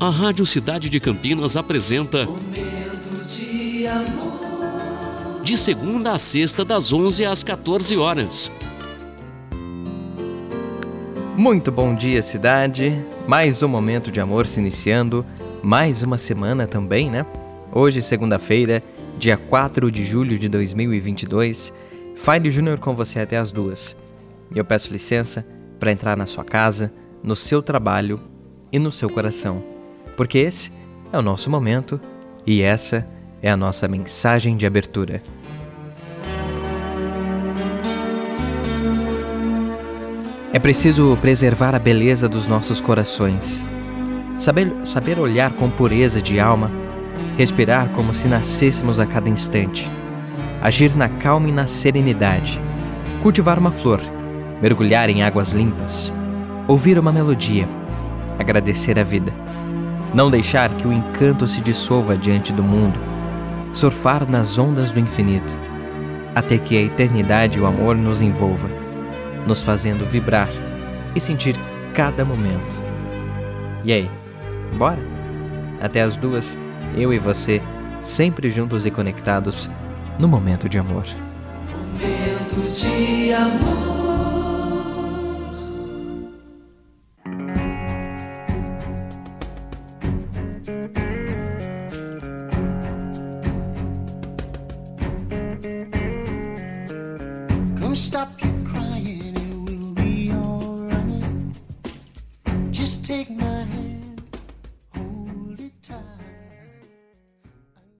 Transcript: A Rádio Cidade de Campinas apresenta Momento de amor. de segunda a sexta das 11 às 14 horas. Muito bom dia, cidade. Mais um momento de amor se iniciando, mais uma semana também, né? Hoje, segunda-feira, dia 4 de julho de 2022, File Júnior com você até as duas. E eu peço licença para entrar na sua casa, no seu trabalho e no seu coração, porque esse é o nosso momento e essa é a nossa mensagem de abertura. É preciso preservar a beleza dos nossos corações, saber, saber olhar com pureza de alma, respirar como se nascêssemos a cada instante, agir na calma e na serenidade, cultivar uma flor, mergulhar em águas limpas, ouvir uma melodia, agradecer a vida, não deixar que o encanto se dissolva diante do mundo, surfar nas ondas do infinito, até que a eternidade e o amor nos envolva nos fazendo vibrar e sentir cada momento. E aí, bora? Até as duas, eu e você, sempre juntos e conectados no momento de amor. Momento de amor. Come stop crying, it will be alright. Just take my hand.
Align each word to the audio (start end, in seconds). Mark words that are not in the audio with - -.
A 0.00 0.10
Rádio 0.10 0.44
Cidade 0.44 0.90
de 0.90 0.98
Campinas 0.98 1.56
apresenta 1.56 2.26
Momento 2.26 3.24
de 3.28 3.86
amor. 3.86 5.42
de 5.42 5.56
segunda 5.56 6.12
a 6.12 6.18
sexta 6.18 6.64
das 6.64 6.92
11 6.92 7.24
às 7.24 7.42
14 7.42 7.96
horas. 7.96 8.50
Muito 11.36 11.70
bom 11.70 11.94
dia, 11.94 12.22
cidade. 12.22 13.04
Mais 13.26 13.62
um 13.62 13.68
momento 13.68 14.10
de 14.10 14.20
amor 14.20 14.46
se 14.46 14.58
iniciando, 14.58 15.24
mais 15.62 16.02
uma 16.02 16.18
semana 16.18 16.66
também, 16.66 17.08
né? 17.08 17.24
Hoje, 17.72 18.02
segunda-feira, 18.02 18.82
dia 19.18 19.36
4 19.36 19.90
de 19.90 20.04
julho 20.04 20.36
de 20.38 20.48
2022, 20.48 21.72
File 22.16 22.50
Júnior 22.50 22.78
com 22.78 22.94
você 22.94 23.20
até 23.20 23.38
as 23.38 23.52
duas. 23.52 23.96
E 24.54 24.58
eu 24.58 24.64
peço 24.64 24.92
licença 24.92 25.46
para 25.78 25.92
entrar 25.92 26.16
na 26.16 26.26
sua 26.26 26.44
casa, 26.44 26.92
no 27.22 27.36
seu 27.36 27.62
trabalho 27.62 28.20
e 28.72 28.78
no 28.78 28.92
seu 28.92 29.08
coração, 29.08 29.73
porque 30.16 30.38
esse 30.38 30.72
é 31.12 31.18
o 31.18 31.22
nosso 31.22 31.50
momento 31.50 32.00
e 32.46 32.62
essa 32.62 33.06
é 33.42 33.50
a 33.50 33.56
nossa 33.56 33.86
mensagem 33.86 34.56
de 34.56 34.66
abertura. 34.66 35.22
É 40.52 40.58
preciso 40.58 41.18
preservar 41.20 41.74
a 41.74 41.80
beleza 41.80 42.28
dos 42.28 42.46
nossos 42.46 42.80
corações, 42.80 43.64
saber, 44.38 44.72
saber 44.84 45.18
olhar 45.18 45.52
com 45.52 45.68
pureza 45.68 46.22
de 46.22 46.38
alma, 46.38 46.70
respirar 47.36 47.88
como 47.88 48.14
se 48.14 48.28
nascêssemos 48.28 49.00
a 49.00 49.06
cada 49.06 49.28
instante, 49.28 49.90
agir 50.62 50.94
na 50.94 51.08
calma 51.08 51.48
e 51.48 51.52
na 51.52 51.66
serenidade, 51.66 52.60
cultivar 53.20 53.58
uma 53.58 53.72
flor, 53.72 54.00
mergulhar 54.62 55.10
em 55.10 55.24
águas 55.24 55.50
limpas, 55.50 56.12
ouvir 56.68 57.00
uma 57.00 57.10
melodia, 57.10 57.68
agradecer 58.38 58.96
a 58.96 59.02
vida, 59.02 59.32
não 60.14 60.30
deixar 60.30 60.70
que 60.76 60.86
o 60.86 60.92
encanto 60.92 61.46
se 61.46 61.60
dissolva 61.60 62.16
diante 62.16 62.52
do 62.52 62.62
mundo, 62.62 62.98
surfar 63.72 64.28
nas 64.28 64.56
ondas 64.56 64.90
do 64.90 65.00
infinito, 65.00 65.56
até 66.34 66.56
que 66.56 66.76
a 66.76 66.82
eternidade 66.82 67.58
e 67.58 67.60
o 67.60 67.66
amor 67.66 67.96
nos 67.96 68.22
envolva 68.22 68.84
nos 69.46 69.62
fazendo 69.62 70.08
vibrar 70.08 70.48
e 71.14 71.20
sentir 71.20 71.56
cada 71.94 72.24
momento. 72.24 72.82
E 73.84 73.92
aí, 73.92 74.10
bora? 74.76 74.98
Até 75.80 76.02
as 76.02 76.16
duas, 76.16 76.56
eu 76.96 77.12
e 77.12 77.18
você, 77.18 77.60
sempre 78.02 78.48
juntos 78.48 78.86
e 78.86 78.90
conectados 78.90 79.68
no 80.18 80.28
momento 80.28 80.68
de 80.68 80.78
amor. 80.78 81.04
Momento 81.70 82.72
de 82.72 83.32
amor. 83.32 83.93
Come 90.64 90.74
stop 97.94 98.28
crying, 98.64 99.34
it 99.36 99.56
will 99.60 99.94
be 99.94 100.32
alright. 100.32 101.22
Just 102.70 103.04
take 103.04 103.28
my 103.28 103.44
hand. 103.44 103.93